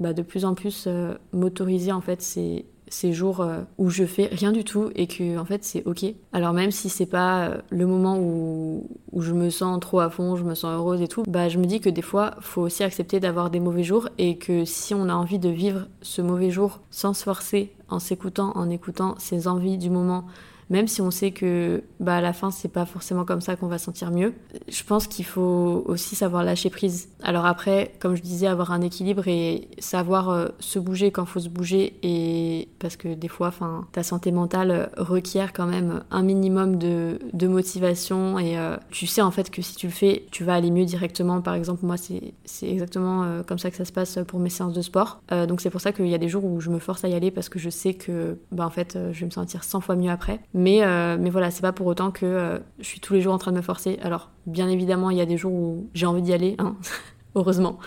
[0.00, 0.88] bah, de plus en plus
[1.32, 5.38] m'autoriser en fait ces ces jours euh, où je fais rien du tout et que
[5.38, 6.04] en fait c'est ok.
[6.32, 10.10] Alors même si c'est pas euh, le moment où, où, je me sens trop à
[10.10, 12.62] fond, je me sens heureuse et tout, bah je me dis que des fois faut
[12.62, 16.22] aussi accepter d'avoir des mauvais jours et que si on a envie de vivre ce
[16.22, 20.24] mauvais jour sans se forcer, en s'écoutant, en écoutant ses envies du moment,
[20.70, 23.68] même si on sait que bah, à la fin, c'est pas forcément comme ça qu'on
[23.68, 24.34] va sentir mieux.
[24.68, 27.08] Je pense qu'il faut aussi savoir lâcher prise.
[27.22, 31.40] Alors après, comme je disais, avoir un équilibre et savoir euh, se bouger quand faut
[31.40, 36.22] se bouger, et parce que des fois, enfin, ta santé mentale requiert quand même un
[36.22, 40.26] minimum de, de motivation, et euh, tu sais en fait que si tu le fais,
[40.30, 41.40] tu vas aller mieux directement.
[41.40, 44.74] Par exemple, moi, c'est exactement euh, comme ça que ça se passe pour mes séances
[44.74, 45.20] de sport.
[45.30, 47.14] donc c'est pour ça qu'il y a des jours où je me force à y
[47.14, 49.96] aller parce que je sais que, bah, en fait, je vais me sentir 100 fois
[49.96, 50.40] mieux après.
[50.58, 50.80] Mais,
[51.18, 53.56] mais voilà, c'est pas pour autant que je suis tous les jours en train de
[53.56, 53.98] me forcer.
[54.02, 56.74] Alors, bien évidemment, il y a des jours où j'ai envie d'y aller, hein,
[57.36, 57.78] heureusement.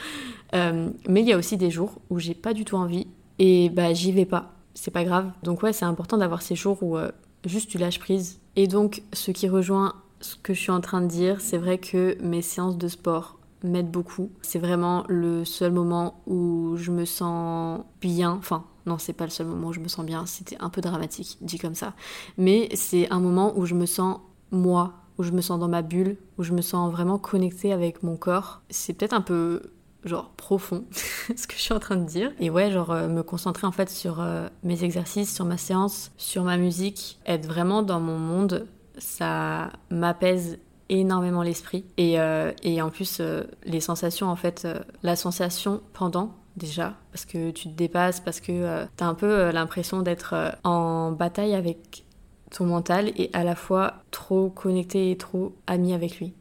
[0.54, 3.08] Euh, mais il y a aussi des jours où j'ai pas du tout envie
[3.40, 4.54] et bah j'y vais pas.
[4.74, 5.32] C'est pas grave.
[5.44, 7.12] Donc ouais, c'est important d'avoir ces jours où euh,
[7.46, 8.40] juste tu lâches prise.
[8.56, 11.78] Et donc, ce qui rejoint ce que je suis en train de dire, c'est vrai
[11.78, 14.30] que mes séances de sport m'aident beaucoup.
[14.42, 18.32] C'est vraiment le seul moment où je me sens bien.
[18.32, 20.26] Enfin, non, c'est pas le seul moment où je me sens bien.
[20.26, 21.94] C'était un peu dramatique, dit comme ça.
[22.38, 24.20] Mais c'est un moment où je me sens
[24.52, 28.04] moi, où je me sens dans ma bulle, où je me sens vraiment connectée avec
[28.04, 28.62] mon corps.
[28.70, 29.62] C'est peut-être un peu
[30.04, 33.22] genre profond ce que je suis en train de dire et ouais genre euh, me
[33.22, 37.84] concentrer en fait sur euh, mes exercices sur ma séance sur ma musique être vraiment
[37.84, 38.67] dans mon monde
[38.98, 40.58] ça m'apaise
[40.89, 43.22] énormément l'esprit et, euh, et, en plus
[43.63, 44.67] les sensations en fait
[45.04, 50.02] la sensation pendant déjà parce que tu te dépasses parce que t'as un peu l'impression
[50.02, 52.04] d'être en bataille avec
[52.52, 56.34] ton mental et à la fois trop connecté et trop ami avec lui.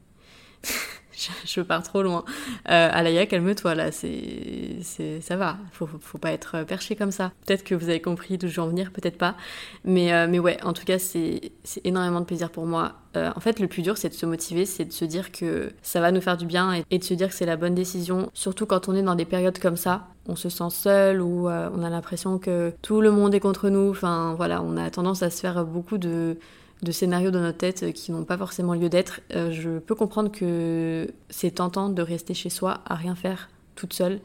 [1.44, 2.24] je, pars trop loin.
[2.68, 4.78] Euh, Alaya, calme-toi là, c'est,
[5.20, 5.58] ça va.
[5.72, 7.32] Faut, faut pas être perché comme ça.
[7.46, 9.36] Peut-être que vous avez compris d'où je veux en venir, peut-être pas.
[9.84, 11.52] Mais, euh, ouais, en tout cas, c'est,
[11.84, 12.92] énormément de plaisir pour moi.
[13.16, 15.72] Euh, en fait, le plus dur, c'est de se motiver, c'est de se dire que
[15.82, 18.30] ça va nous faire du bien et, de se dire que c'est la bonne décision.
[18.34, 21.82] Surtout quand on est dans des périodes comme ça, on se sent seul ou on
[21.82, 23.90] a l'impression que tout le monde est contre nous.
[23.90, 26.38] Enfin, voilà, on a tendance à se faire beaucoup de
[26.82, 29.20] de scénarios dans notre tête qui n'ont pas forcément lieu d'être.
[29.34, 33.92] Euh, je peux comprendre que c'est tentant de rester chez soi à rien faire toute
[33.92, 34.20] seule,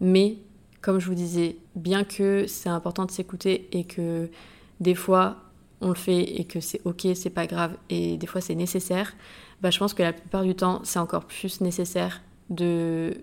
[0.00, 0.36] mais
[0.80, 4.28] comme je vous disais, bien que c'est important de s'écouter et que
[4.80, 5.36] des fois
[5.80, 9.14] on le fait et que c'est ok, c'est pas grave et des fois c'est nécessaire,
[9.60, 13.14] bah, je pense que la plupart du temps c'est encore plus nécessaire de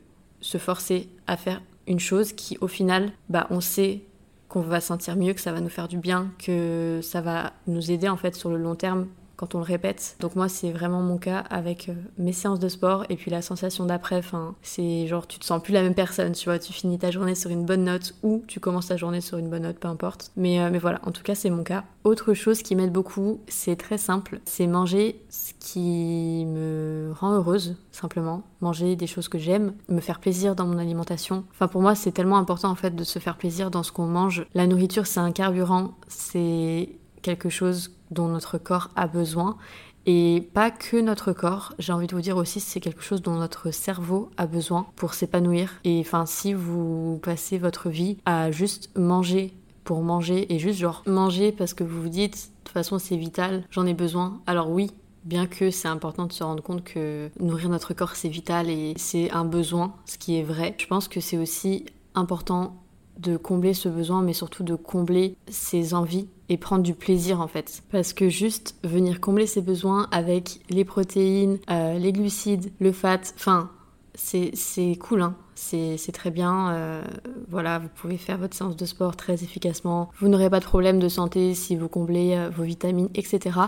[0.41, 4.03] se forcer à faire une chose qui au final, bah, on sait
[4.49, 7.91] qu'on va sentir mieux, que ça va nous faire du bien, que ça va nous
[7.91, 9.07] aider en fait sur le long terme
[9.39, 10.17] quand on le répète.
[10.19, 13.41] Donc moi c'est vraiment mon cas avec euh, mes séances de sport et puis la
[13.41, 16.73] sensation d'après, enfin c'est genre tu te sens plus la même personne, tu vois, tu
[16.73, 19.63] finis ta journée sur une bonne note ou tu commences ta journée sur une bonne
[19.63, 20.31] note, peu importe.
[20.35, 21.85] Mais, euh, mais voilà, en tout cas c'est mon cas.
[22.03, 27.77] Autre chose qui m'aide beaucoup, c'est très simple, c'est manger ce qui me rend heureuse,
[27.93, 28.43] simplement.
[28.59, 31.45] Manger des choses que j'aime, me faire plaisir dans mon alimentation.
[31.51, 34.05] Enfin pour moi c'est tellement important en fait de se faire plaisir dans ce qu'on
[34.05, 34.45] mange.
[34.53, 36.89] La nourriture c'est un carburant, c'est
[37.21, 39.57] quelque chose dont notre corps a besoin.
[40.05, 43.35] Et pas que notre corps, j'ai envie de vous dire aussi, c'est quelque chose dont
[43.35, 45.73] notre cerveau a besoin pour s'épanouir.
[45.83, 49.53] Et enfin, si vous passez votre vie à juste manger
[49.83, 53.17] pour manger et juste genre manger parce que vous vous dites, de toute façon c'est
[53.17, 54.39] vital, j'en ai besoin.
[54.45, 54.91] Alors oui,
[55.23, 58.93] bien que c'est important de se rendre compte que nourrir notre corps c'est vital et
[58.97, 62.75] c'est un besoin, ce qui est vrai, je pense que c'est aussi important
[63.19, 67.47] de combler ce besoin, mais surtout de combler ses envies et prendre du plaisir en
[67.47, 67.83] fait.
[67.91, 73.21] Parce que juste venir combler ses besoins avec les protéines, euh, les glucides, le fat,
[73.35, 73.69] enfin,
[74.15, 76.71] c'est cool, hein c'est très bien.
[76.71, 77.01] Euh,
[77.49, 80.09] voilà, vous pouvez faire votre séance de sport très efficacement.
[80.19, 83.59] Vous n'aurez pas de problème de santé si vous comblez euh, vos vitamines, etc.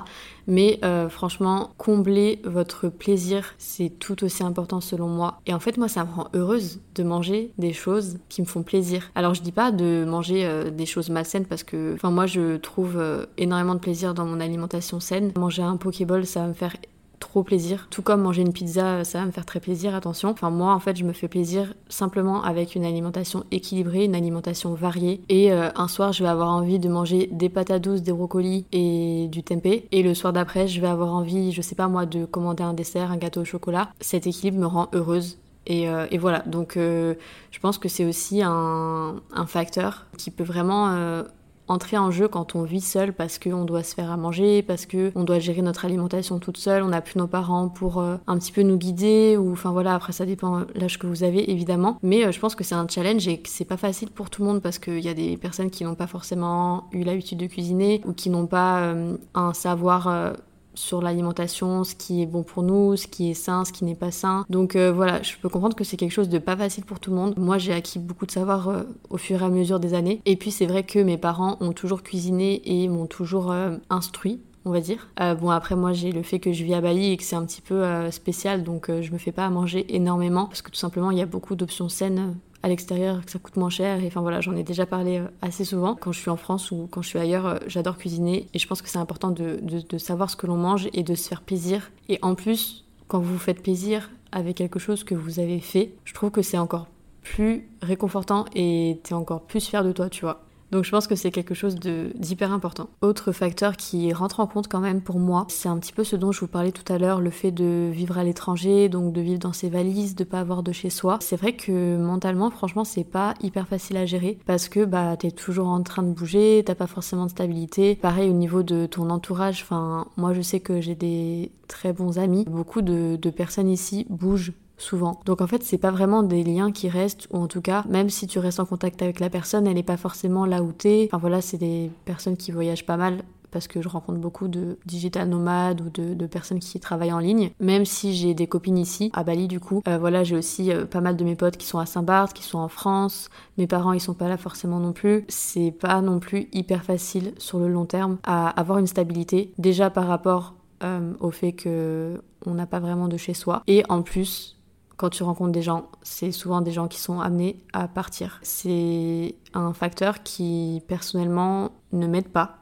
[0.48, 5.42] Mais euh, franchement, combler votre plaisir, c'est tout aussi important selon moi.
[5.46, 8.64] Et en fait, moi, ça me rend heureuse de manger des choses qui me font
[8.64, 9.12] plaisir.
[9.16, 13.02] Alors, je dis pas de manger des choses malsaines parce que, enfin, moi, je trouve
[13.38, 15.32] énormément de plaisir dans mon alimentation saine.
[15.38, 16.76] Manger un Pokéball, ça va me faire
[17.22, 17.88] trop plaisir.
[17.90, 20.30] Tout comme manger une pizza, ça va me faire très plaisir, attention.
[20.30, 24.74] Enfin, moi, en fait, je me fais plaisir simplement avec une alimentation équilibrée, une alimentation
[24.74, 25.22] variée.
[25.30, 28.66] Et euh, un soir, je vais avoir envie de manger des patates douces, des brocolis
[28.74, 29.88] et du tempeh.
[29.94, 32.74] Et le soir d'après, je vais avoir envie, je sais pas moi, de commander un
[32.74, 33.90] dessert, un gâteau au chocolat.
[34.02, 35.38] Cet équilibre me rend heureuse.
[35.68, 37.14] Et, euh, voilà, donc euh,
[37.52, 41.24] je pense que c'est aussi un, un, facteur qui peut vraiment
[41.68, 44.86] entrer en jeu quand on vit seul parce qu'on doit se faire à manger, parce
[44.86, 48.38] qu'on doit gérer notre alimentation toute seule, on n'a plus nos parents pour euh, un
[48.38, 51.98] petit peu nous guider, ou enfin voilà, après ça dépend l'âge que vous avez évidemment.
[52.04, 54.42] Mais euh, je pense que c'est un challenge et que c'est pas facile pour tout
[54.42, 57.48] le monde parce qu'il y a des personnes qui n'ont pas forcément eu l'habitude de
[57.48, 60.36] cuisiner ou qui n'ont pas euh, un savoir
[60.82, 63.96] sur l'alimentation, ce qui est bon pour nous, ce qui est sain, ce qui n'est
[63.96, 64.46] pas sain.
[64.50, 67.12] Donc euh, voilà, je peux comprendre que c'est quelque chose de pas facile pour tout
[67.12, 67.36] le monde.
[67.38, 70.22] Moi, j'ai acquis beaucoup de savoir euh, au fur et à mesure des années.
[70.26, 74.42] Et puis c'est vrai que mes parents ont toujours cuisiné et m'ont toujours euh, instruit
[74.64, 75.10] on va dire.
[75.40, 77.44] Bon après moi j'ai le fait que je vis à Bali et que c'est un
[77.46, 81.10] petit peu spécial donc je me fais pas à manger énormément parce que tout simplement
[81.10, 84.02] il y a beaucoup d'options saines à l'extérieur que ça coûte moins cher.
[84.04, 85.96] Et enfin voilà j'en ai déjà parlé assez souvent.
[85.96, 88.48] Quand je suis en France ou quand je suis ailleurs j'adore cuisiner.
[88.54, 91.16] Et je pense que c'est important de, de, savoir ce que l'on mange et de
[91.16, 91.92] se faire plaisir.
[92.10, 95.94] Et en plus quand vous vous faites plaisir avec quelque chose que vous avez fait
[96.06, 96.88] je trouve que c'est encore
[97.22, 101.16] plus réconfortant et t'es encore plus fier de toi tu vois donc je pense que
[101.16, 102.90] c'est quelque chose d'hyper important.
[103.02, 106.16] Autre facteur qui rentre en compte quand même pour moi, c'est un petit peu ce
[106.16, 109.22] dont je vous parlais tout à l'heure, le fait de vivre à l'étranger, donc de
[109.22, 111.18] vivre dans ses valises, de pas avoir de chez soi.
[111.22, 115.32] C'est vrai que mentalement, franchement, c'est pas hyper facile à gérer parce que bah t'es
[115.32, 117.96] toujours en train de bouger, t'as pas forcément de stabilité.
[117.96, 122.20] Pareil au niveau de ton entourage, enfin moi je sais que j'ai des très bons
[122.20, 122.46] amis.
[122.46, 125.20] Beaucoup de, de personnes ici bougent souvent.
[125.26, 128.10] Donc en fait, c'est pas vraiment des liens qui restent, ou en tout cas, même
[128.10, 131.08] si tu restes en contact avec la personne, elle n'est pas forcément là où t'es.
[131.12, 134.78] Enfin voilà, c'est des personnes qui voyagent pas mal parce que je rencontre beaucoup de
[134.86, 137.52] digital nomades ou de, personnes qui travaillent en ligne.
[137.60, 140.86] Même si j'ai des copines ici, à Bali du coup, euh, voilà, j'ai aussi euh,
[140.86, 143.30] pas mal de mes potes qui sont à Saint-Barth, qui sont en France.
[143.58, 145.26] Mes parents, ils sont pas là forcément non plus.
[145.28, 149.54] C'est pas non plus hyper facile sur le long terme à avoir une stabilité.
[149.58, 153.62] Déjà par rapport euh, au fait que on n'a pas vraiment de chez soi.
[153.68, 154.58] Et en plus,
[155.02, 158.40] quand tu rencontres des gens, c'est souvent des gens qui sont amenés à partir.
[158.44, 162.60] C'est un facteur qui personnellement ne m'aide pas,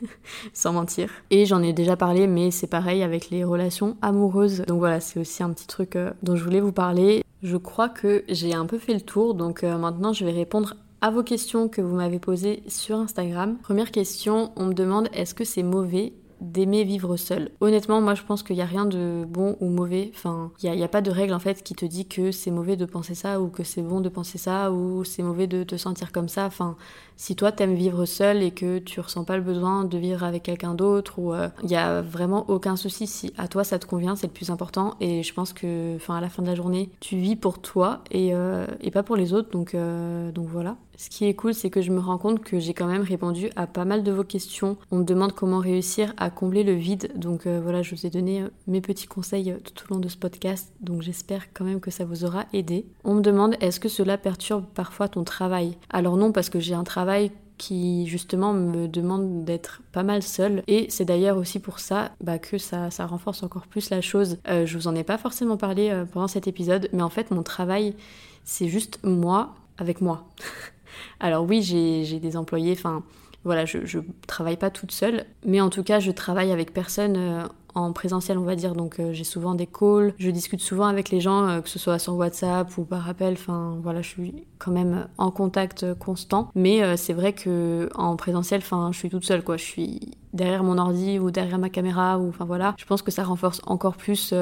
[0.54, 1.10] sans mentir.
[1.28, 4.62] Et j'en ai déjà parlé, mais c'est pareil avec les relations amoureuses.
[4.66, 7.22] Donc voilà, c'est aussi un petit truc euh, dont je voulais vous parler.
[7.42, 10.76] Je crois que j'ai un peu fait le tour, donc euh, maintenant je vais répondre
[11.02, 13.58] à vos questions que vous m'avez posées sur Instagram.
[13.62, 17.50] Première question, on me demande est-ce que c'est mauvais d'aimer vivre seul.
[17.60, 20.10] Honnêtement, moi je pense qu'il n'y a rien de bon ou mauvais.
[20.14, 22.76] Enfin, il n'y a, pas de règle en fait qui te dit que c'est mauvais
[22.76, 25.76] de penser ça ou que c'est bon de penser ça ou c'est mauvais de te
[25.76, 26.46] sentir comme ça.
[26.46, 26.76] Enfin,
[27.22, 30.42] si toi t'aimes vivre seul et que tu ressens pas le besoin de vivre avec
[30.42, 33.06] quelqu'un d'autre ou il euh, n'y a vraiment aucun souci.
[33.06, 34.96] Si à toi ça te convient, c'est le plus important.
[34.98, 38.00] Et je pense que, enfin, à la fin de la journée, tu vis pour toi
[38.10, 39.50] et, euh, et pas pour les autres.
[39.50, 40.76] Donc, euh, donc voilà.
[40.98, 43.50] Ce qui est cool, c'est que je me rends compte que j'ai quand même répondu
[43.56, 44.76] à pas mal de vos questions.
[44.90, 47.10] On me demande comment réussir à combler le vide.
[47.16, 50.72] Donc voilà, je vous ai donné mes petits conseils tout au long de ce podcast.
[50.80, 52.86] Donc j'espère quand même que ça vous aura aidé.
[53.02, 55.76] On me demande est-ce que cela perturbe parfois ton travail?
[55.90, 57.11] Alors non, parce que j'ai un travail
[57.58, 62.40] qui justement me demande d'être pas mal seule et c'est d'ailleurs aussi pour ça bah,
[62.40, 64.38] que ça, ça, renforce encore plus la chose.
[64.48, 67.30] Euh, je vous en ai pas forcément parlé euh, pendant cet épisode mais en fait
[67.30, 67.94] mon travail
[68.42, 70.26] c'est juste moi avec moi.
[71.20, 73.04] Alors oui j'ai des employés, enfin
[73.44, 77.16] voilà je, je travaille pas toute seule mais en tout cas je travaille avec personne
[77.16, 77.44] euh,
[77.74, 78.74] en présentiel, on va dire.
[78.74, 81.78] Donc euh, j'ai souvent des calls, je discute souvent avec les gens, euh, que ce
[81.78, 83.34] soit sur WhatsApp ou par appel.
[83.34, 86.50] Enfin voilà, je suis quand même en contact constant.
[86.54, 89.56] Mais euh, c'est vrai que en présentiel, je suis toute seule quoi.
[89.56, 90.00] Je suis
[90.32, 92.74] derrière mon ordi ou derrière ma caméra ou enfin voilà.
[92.78, 94.32] Je pense que ça renforce encore plus.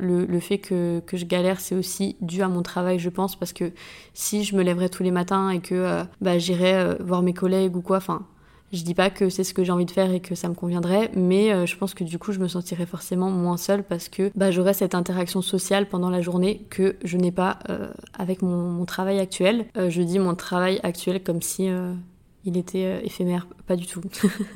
[0.00, 3.52] Le, fait que, que je galère, c'est aussi dû à mon travail, je pense, parce
[3.52, 3.72] que
[4.14, 7.80] si je me lèverais tous les matins et que bah, j'irais voir mes collègues ou
[7.80, 8.24] quoi, enfin,
[8.72, 10.54] je dis pas que c'est ce que j'ai envie de faire et que ça me
[10.54, 14.08] conviendrait, mais euh, je pense que du coup je me sentirais forcément moins seule parce
[14.08, 18.42] que bah, j'aurais cette interaction sociale pendant la journée que je n'ai pas euh, avec
[18.42, 19.66] mon, travail actuel.
[19.76, 21.68] Euh, je dis mon travail actuel comme si
[22.44, 24.00] il était éphémère, pas du tout.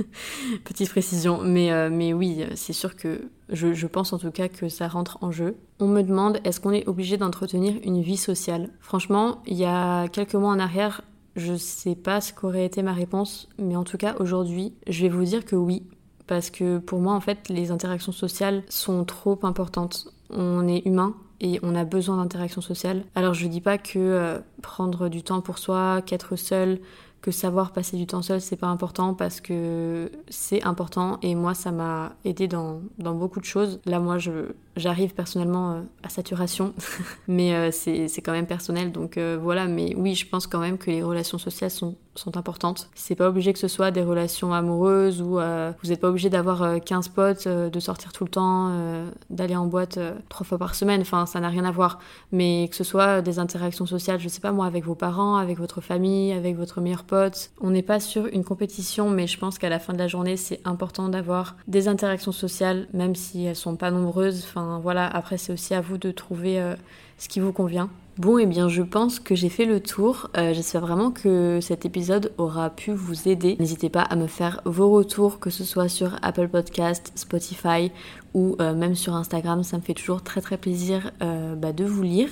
[0.64, 5.18] Petite précision, mais, oui, c'est sûr que je, pense en tout cas que ça rentre
[5.20, 5.56] en jeu.
[5.80, 8.70] On me demande est-ce qu'on est obligé d'entretenir une vie sociale?
[8.80, 11.02] Franchement, il y a quelques mois en arrière,
[11.36, 15.08] je sais pas ce qu'aurait été ma réponse, mais en tout cas aujourd'hui, je vais
[15.08, 15.84] vous dire que oui.
[16.26, 20.12] Parce que pour moi, en fait, les interactions sociales sont trop importantes.
[20.30, 23.04] On est humain et on a besoin d'interactions sociales.
[23.14, 26.78] Alors je dis pas que euh, prendre du temps pour soi, qu'être seul,
[27.22, 31.54] que savoir passer du temps seul, c'est pas important parce que c'est important et moi,
[31.54, 33.80] ça m'a aidé dans, dans, beaucoup de choses.
[33.86, 34.18] Là, moi,
[34.76, 36.74] j'arrive personnellement euh, à saturation,
[37.28, 39.66] mais euh, c'est quand même personnel, donc euh, voilà.
[39.66, 42.90] Mais oui, je pense quand même que les relations sociales sont, sont importantes.
[42.94, 46.80] C'est pas obligé que ce soit des relations amoureuses ou vous n'êtes pas obligé d'avoir
[46.82, 48.70] 15 potes, de sortir tout le temps,
[49.30, 51.98] d'aller en boîte trois fois par semaine, enfin, ça n'a rien à voir.
[52.30, 55.58] Mais que ce soit des interactions sociales, je sais pas moi, avec vos parents, avec
[55.58, 57.04] votre famille, avec votre meilleur
[57.60, 60.36] on n'est pas sur une compétition, mais je pense qu'à la fin de la journée,
[60.36, 64.44] c'est important d'avoir des interactions sociales, même si elles sont pas nombreuses.
[64.82, 66.74] Voilà, après c'est aussi à vous de trouver euh,
[67.18, 67.88] ce qui vous convient.
[68.18, 70.28] Bon, et eh bien, je pense que j'ai fait le tour.
[70.36, 73.56] Euh, j'espère vraiment que cet épisode aura pu vous aider.
[73.58, 77.90] N'hésitez pas à me faire vos retours, que ce soit sur Apple Podcast, Spotify
[78.34, 79.62] ou euh, même sur Instagram.
[79.62, 82.28] Ça me fait toujours très très plaisir euh, bah, de vous lire.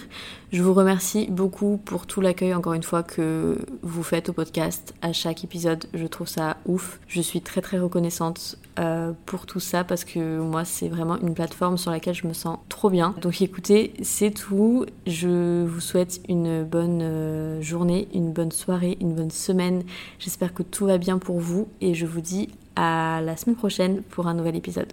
[0.52, 4.94] Je vous remercie beaucoup pour tout l'accueil encore une fois que vous faites au podcast
[5.02, 5.86] à chaque épisode.
[5.94, 7.00] Je trouve ça ouf.
[7.06, 11.34] Je suis très très reconnaissante euh, pour tout ça parce que moi c'est vraiment une
[11.34, 13.14] plateforme sur laquelle je me sens trop bien.
[13.20, 14.86] Donc écoutez, c'est tout.
[15.06, 19.82] Je vous souhaite une bonne journée, une bonne soirée, une bonne semaine.
[20.18, 24.02] J'espère que tout va bien pour vous et je vous dis à la semaine prochaine
[24.02, 24.92] pour un nouvel épisode.